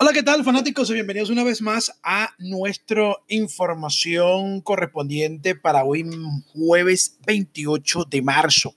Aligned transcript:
Hola, 0.00 0.12
¿qué 0.12 0.22
tal 0.22 0.44
fanáticos? 0.44 0.92
Bienvenidos 0.92 1.28
una 1.28 1.42
vez 1.42 1.60
más 1.60 1.98
a 2.04 2.32
nuestra 2.38 3.16
información 3.26 4.60
correspondiente 4.60 5.56
para 5.56 5.82
hoy 5.82 6.08
jueves 6.54 7.18
28 7.26 8.04
de 8.04 8.22
marzo. 8.22 8.76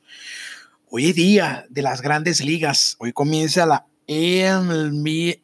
Hoy 0.89 1.13
día 1.13 1.67
de 1.69 1.83
las 1.83 2.01
grandes 2.01 2.43
ligas. 2.43 2.95
Hoy 2.97 3.13
comienza 3.13 3.67
la 3.67 3.85
MLB 4.07 5.37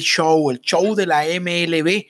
Show, 0.00 0.50
el 0.50 0.60
show 0.60 0.94
de 0.94 1.06
la 1.06 1.22
MLB. 1.24 2.04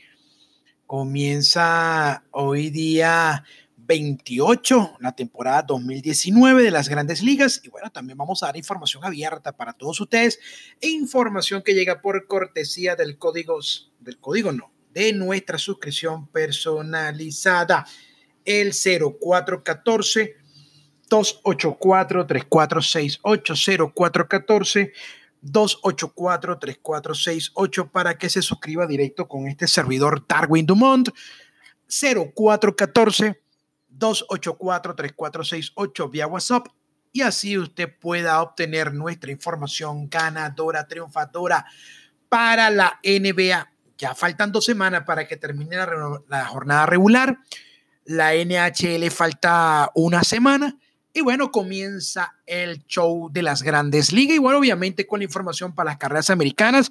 Comienza 0.85 2.25
hoy 2.33 2.71
día 2.71 3.45
28, 3.87 4.97
la 5.01 5.13
temporada 5.13 5.63
2019 5.63 6.63
de 6.63 6.71
las 6.71 6.89
grandes 6.89 7.23
ligas. 7.23 7.61
Y 7.65 7.69
bueno, 7.69 7.91
también 7.91 8.17
vamos 8.17 8.43
a 8.43 8.47
dar 8.47 8.57
información 8.57 9.05
abierta 9.05 9.53
para 9.53 9.73
todos 9.73 10.01
ustedes. 10.01 10.39
Información 10.81 11.63
que 11.63 11.75
llega 11.75 12.01
por 12.01 12.27
cortesía 12.27 12.97
del 12.97 13.19
código, 13.19 13.59
del 14.01 14.19
código 14.19 14.53
no, 14.53 14.73
de 14.93 15.13
nuestra 15.13 15.59
suscripción 15.59 16.29
personalizada. 16.29 17.87
El 18.45 18.73
0414 18.73 20.37
284 21.09 22.27
3468 22.27 23.55
0414 23.95 24.93
284 25.41 26.59
3468 26.59 27.91
para 27.91 28.17
que 28.17 28.31
se 28.31 28.43
suscriba 28.43 28.87
directo 28.87 29.29
con 29.29 29.47
este 29.47 29.69
servidor 29.69 30.27
Darwin 30.27 30.67
Dumont 30.67 31.11
0414 31.89 33.44
284-3468 33.99 36.11
vía 36.11 36.27
WhatsApp 36.27 36.67
y 37.15 37.23
así 37.23 37.57
usted 37.57 37.97
pueda 38.01 38.43
obtener 38.43 38.93
nuestra 38.93 39.31
información 39.31 40.11
ganadora, 40.11 40.89
triunfadora 40.89 41.65
para 42.29 42.71
la 42.71 42.99
NBA. 43.05 43.71
Ya 43.97 44.15
faltan 44.17 44.51
dos 44.51 44.65
semanas 44.65 45.05
para 45.07 45.29
que 45.29 45.37
termine 45.37 45.77
la, 46.29 46.47
jornada 46.47 46.87
regular. 46.87 47.39
La 48.05 48.35
NHL 48.35 49.09
falta 49.13 49.93
una 49.95 50.25
semana. 50.25 50.77
Y 51.13 51.21
bueno, 51.21 51.53
comienza 51.53 52.35
el 52.47 52.85
show 52.87 53.31
de 53.33 53.43
las 53.43 53.63
grandes 53.63 54.13
ligas. 54.13 54.35
Y 54.35 54.41
bueno, 54.41 54.59
obviamente 54.59 55.07
con 55.07 55.21
la 55.21 55.25
información 55.25 55.73
para 55.73 55.91
las 55.91 55.99
carreras 55.99 56.31
americanas, 56.31 56.91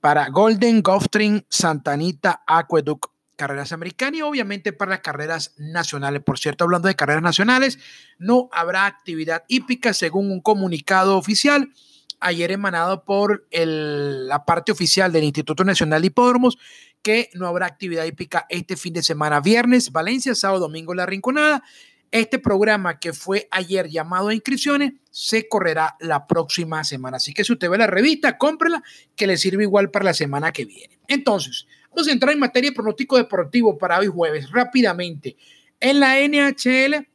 para 0.00 0.28
Golden, 0.28 0.82
Gulfstream, 0.82 1.44
Santanita, 1.48 2.42
Aqueduct, 2.48 3.11
carreras 3.42 3.72
americanas 3.72 4.18
y 4.18 4.22
obviamente 4.22 4.72
para 4.72 4.92
las 4.92 5.00
carreras 5.00 5.52
nacionales. 5.58 6.22
Por 6.22 6.38
cierto, 6.38 6.62
hablando 6.62 6.86
de 6.86 6.94
carreras 6.94 7.24
nacionales, 7.24 7.80
no 8.16 8.48
habrá 8.52 8.86
actividad 8.86 9.42
hípica 9.48 9.92
según 9.94 10.30
un 10.30 10.40
comunicado 10.40 11.18
oficial 11.18 11.72
ayer 12.20 12.52
emanado 12.52 13.04
por 13.04 13.48
la 13.50 14.44
parte 14.44 14.70
oficial 14.70 15.10
del 15.10 15.24
Instituto 15.24 15.64
Nacional 15.64 16.02
de 16.02 16.06
Hipódromos 16.06 16.56
que 17.02 17.30
no 17.34 17.48
habrá 17.48 17.66
actividad 17.66 18.04
hípica 18.04 18.46
este 18.48 18.76
fin 18.76 18.92
de 18.92 19.02
semana. 19.02 19.40
Viernes, 19.40 19.90
Valencia, 19.90 20.36
sábado, 20.36 20.60
domingo, 20.60 20.94
La 20.94 21.04
Rinconada. 21.04 21.64
Este 22.12 22.38
programa 22.38 23.00
que 23.00 23.12
fue 23.12 23.48
ayer 23.50 23.88
llamado 23.88 24.28
a 24.28 24.34
inscripciones 24.34 24.92
se 25.10 25.48
correrá 25.48 25.96
la 25.98 26.28
próxima 26.28 26.84
semana. 26.84 27.16
Así 27.16 27.34
que 27.34 27.42
si 27.42 27.54
usted 27.54 27.68
ve 27.68 27.76
la 27.76 27.88
revista, 27.88 28.38
cómprela, 28.38 28.84
que 29.16 29.26
le 29.26 29.36
sirve 29.36 29.64
igual 29.64 29.90
para 29.90 30.04
la 30.04 30.14
semana 30.14 30.52
que 30.52 30.64
viene. 30.64 31.00
Entonces, 31.08 31.66
Vamos 31.94 32.08
a 32.08 32.12
entrar 32.12 32.32
en 32.32 32.38
materia 32.38 32.70
de 32.70 32.74
pronóstico 32.74 33.18
deportivo 33.18 33.76
para 33.76 33.98
hoy 33.98 34.06
jueves, 34.06 34.50
rápidamente. 34.50 35.36
En 35.78 36.00
la 36.00 36.16
NHL 36.16 37.06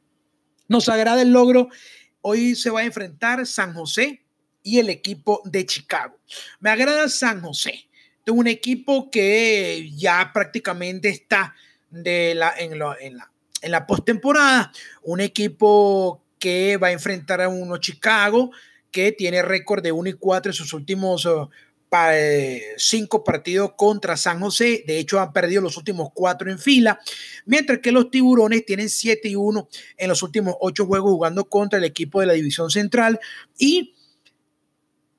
nos 0.67 0.88
agrada 0.88 1.23
el 1.23 1.31
logro. 1.31 1.70
Hoy 2.22 2.53
se 2.56 2.70
va 2.70 2.81
a 2.81 2.86
enfrentar 2.86 3.44
San 3.48 3.73
José 3.73 4.22
y 4.61 4.78
el 4.78 4.89
equipo 4.89 5.42
de 5.45 5.66
Chicago. 5.66 6.20
Me 6.59 6.70
agrada 6.70 7.09
San 7.09 7.42
José. 7.42 7.89
Tengo 8.23 8.39
un 8.39 8.45
equipo 8.45 9.09
que 9.09 9.89
ya 9.98 10.30
prácticamente 10.31 11.09
está 11.09 11.55
de 11.89 12.36
la, 12.36 12.53
en, 12.55 12.78
la, 12.78 12.95
en 13.00 13.72
la 13.72 13.88
postemporada. 13.88 14.72
Un 15.02 15.21
equipo 15.21 16.23
que 16.38 16.77
va 16.77 16.89
a 16.89 16.92
enfrentar 16.92 17.42
a 17.42 17.49
uno 17.49 17.77
Chicago 17.77 18.52
que 18.92 19.11
tiene 19.11 19.42
récord 19.42 19.83
de 19.83 19.92
1 19.92 20.09
y 20.09 20.14
4 20.14 20.52
en 20.52 20.54
sus 20.54 20.73
últimos 20.73 21.26
uh, 21.26 21.49
cinco 22.77 23.23
partidos 23.23 23.71
contra 23.75 24.17
San 24.17 24.39
José. 24.39 24.83
De 24.86 24.99
hecho, 24.99 25.20
han 25.20 25.33
perdido 25.33 25.61
los 25.61 25.77
últimos 25.77 26.09
cuatro 26.14 26.52
en 26.52 26.59
fila, 26.59 26.99
mientras 27.45 27.80
que 27.80 27.92
los 27.92 28.11
tiburones 28.11 28.65
tienen 28.65 28.89
7 28.89 29.30
y 29.30 29.36
1 29.36 29.70
en 29.97 30.09
los 30.09 30.23
últimos 30.23 30.55
ocho 30.59 30.86
juegos 30.86 31.11
jugando 31.11 31.45
contra 31.45 31.80
el 31.80 31.86
equipo 31.86 32.20
de 32.20 32.27
la 32.27 32.33
División 32.33 32.70
Central 32.70 33.20
y 33.58 33.93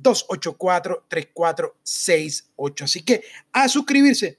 0414-284-3468. 0.00 2.82
Así 2.82 3.02
que 3.02 3.22
a 3.52 3.68
suscribirse 3.68 4.38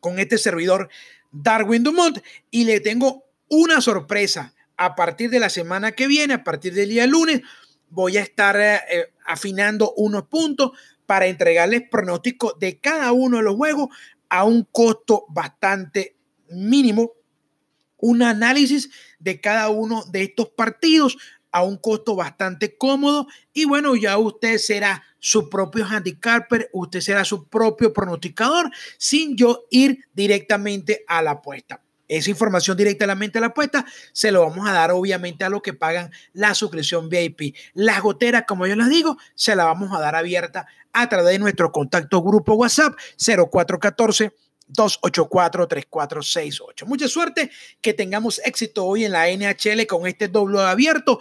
con 0.00 0.18
este 0.18 0.38
servidor 0.38 0.88
Darwin 1.32 1.82
Dumont 1.82 2.18
y 2.50 2.64
le 2.64 2.80
tengo 2.80 3.24
una 3.48 3.80
sorpresa. 3.80 4.54
A 4.76 4.94
partir 4.94 5.28
de 5.28 5.40
la 5.40 5.50
semana 5.50 5.92
que 5.92 6.06
viene, 6.06 6.34
a 6.34 6.44
partir 6.44 6.72
del 6.72 6.88
día 6.88 7.06
lunes, 7.06 7.42
voy 7.90 8.16
a 8.16 8.22
estar 8.22 8.58
eh, 8.58 8.80
eh, 8.90 9.12
afinando 9.26 9.92
unos 9.96 10.24
puntos 10.24 10.70
para 11.10 11.26
entregarles 11.26 11.82
pronóstico 11.90 12.56
de 12.60 12.78
cada 12.78 13.10
uno 13.10 13.38
de 13.38 13.42
los 13.42 13.56
juegos 13.56 13.88
a 14.28 14.44
un 14.44 14.62
costo 14.70 15.24
bastante 15.28 16.16
mínimo, 16.50 17.14
un 17.96 18.22
análisis 18.22 18.90
de 19.18 19.40
cada 19.40 19.70
uno 19.70 20.04
de 20.12 20.22
estos 20.22 20.50
partidos 20.50 21.18
a 21.50 21.64
un 21.64 21.78
costo 21.78 22.14
bastante 22.14 22.78
cómodo 22.78 23.26
y 23.52 23.64
bueno, 23.64 23.96
ya 23.96 24.18
usted 24.18 24.58
será 24.58 25.02
su 25.18 25.50
propio 25.50 25.84
handicapper, 25.84 26.70
usted 26.72 27.00
será 27.00 27.24
su 27.24 27.48
propio 27.48 27.92
pronosticador 27.92 28.70
sin 28.96 29.36
yo 29.36 29.64
ir 29.72 30.04
directamente 30.14 31.04
a 31.08 31.22
la 31.22 31.32
apuesta. 31.32 31.82
Esa 32.10 32.30
información 32.30 32.76
directamente 32.76 33.38
a 33.38 33.40
la 33.40 33.46
apuesta 33.46 33.86
se 34.12 34.30
lo 34.32 34.42
vamos 34.42 34.68
a 34.68 34.72
dar 34.72 34.90
obviamente 34.90 35.44
a 35.44 35.48
los 35.48 35.62
que 35.62 35.74
pagan 35.74 36.10
la 36.32 36.54
suscripción 36.54 37.08
VIP. 37.08 37.54
Las 37.72 38.02
goteras, 38.02 38.46
como 38.48 38.66
yo 38.66 38.74
les 38.74 38.88
digo, 38.88 39.16
se 39.36 39.54
la 39.54 39.64
vamos 39.64 39.96
a 39.96 40.00
dar 40.00 40.16
abierta 40.16 40.66
a 40.92 41.08
través 41.08 41.30
de 41.30 41.38
nuestro 41.38 41.70
contacto 41.70 42.20
grupo 42.20 42.54
WhatsApp 42.54 42.94
0414 43.16 44.32
284-3468. 44.72 46.86
Mucha 46.86 47.06
suerte, 47.08 47.50
que 47.80 47.94
tengamos 47.94 48.40
éxito 48.44 48.84
hoy 48.86 49.04
en 49.04 49.12
la 49.12 49.28
NHL 49.28 49.86
con 49.86 50.04
este 50.06 50.26
doble 50.28 50.60
abierto, 50.60 51.20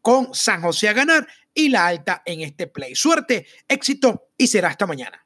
con 0.00 0.32
San 0.34 0.62
José 0.62 0.88
a 0.88 0.92
ganar 0.92 1.26
y 1.54 1.68
la 1.68 1.86
alta 1.86 2.22
en 2.26 2.40
este 2.42 2.68
play. 2.68 2.96
Suerte, 2.96 3.46
éxito 3.68 4.28
y 4.36 4.48
será 4.48 4.68
hasta 4.68 4.86
mañana. 4.86 5.24